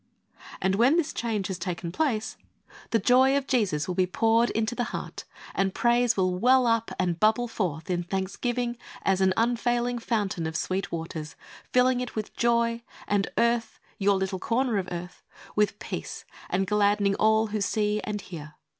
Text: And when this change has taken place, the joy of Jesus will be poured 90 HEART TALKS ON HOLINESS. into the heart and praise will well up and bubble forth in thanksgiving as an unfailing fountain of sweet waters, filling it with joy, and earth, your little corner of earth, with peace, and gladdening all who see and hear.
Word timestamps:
And 0.63 0.73
when 0.73 0.97
this 0.97 1.13
change 1.13 1.45
has 1.45 1.59
taken 1.59 1.91
place, 1.91 2.35
the 2.89 2.97
joy 2.97 3.37
of 3.37 3.45
Jesus 3.45 3.87
will 3.87 3.93
be 3.93 4.07
poured 4.07 4.49
90 4.49 4.51
HEART 4.51 4.67
TALKS 4.67 4.71
ON 4.71 4.71
HOLINESS. 4.71 4.71
into 4.71 4.75
the 4.75 4.97
heart 4.97 5.23
and 5.53 5.73
praise 5.75 6.17
will 6.17 6.39
well 6.39 6.65
up 6.65 6.89
and 6.97 7.19
bubble 7.19 7.47
forth 7.47 7.87
in 7.87 8.01
thanksgiving 8.01 8.77
as 9.03 9.21
an 9.21 9.31
unfailing 9.37 9.99
fountain 9.99 10.47
of 10.47 10.55
sweet 10.55 10.91
waters, 10.91 11.35
filling 11.71 11.99
it 12.01 12.15
with 12.15 12.35
joy, 12.35 12.81
and 13.07 13.27
earth, 13.37 13.79
your 13.99 14.15
little 14.15 14.39
corner 14.39 14.79
of 14.79 14.89
earth, 14.91 15.21
with 15.55 15.77
peace, 15.77 16.25
and 16.49 16.65
gladdening 16.65 17.13
all 17.17 17.45
who 17.53 17.61
see 17.61 18.01
and 18.03 18.21
hear. 18.21 18.55